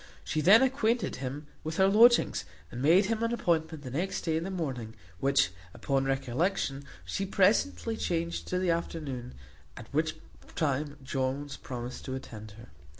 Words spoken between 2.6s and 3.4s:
and made him an